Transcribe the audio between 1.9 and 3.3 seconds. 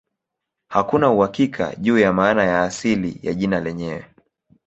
ya maana ya asili